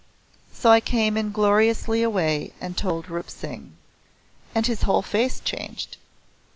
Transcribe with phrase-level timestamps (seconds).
[0.51, 3.75] So I came ingloriously away and told Rup Singh.
[4.55, 5.97] And his whole face changed.